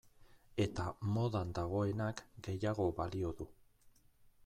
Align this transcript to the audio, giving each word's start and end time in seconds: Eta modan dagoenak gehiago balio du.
Eta 0.63 0.85
modan 1.17 1.53
dagoenak 1.59 2.25
gehiago 2.49 2.91
balio 3.03 3.35
du. 3.43 3.53